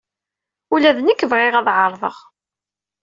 Ula 0.73 0.91
d 0.97 0.99
nekk 1.01 1.21
bɣiɣ 1.31 1.53
ad 1.55 1.67
ɛerḍeɣ. 1.77 2.15